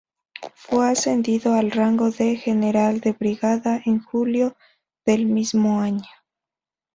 Fue 0.55 0.89
ascendido 0.89 1.53
al 1.53 1.69
rango 1.69 2.09
de 2.09 2.35
General 2.35 2.99
de 3.01 3.11
brigada 3.11 3.79
en 3.85 4.01
julio 4.01 4.55
del 5.05 5.27
mismo 5.27 5.79
año. 5.79 6.09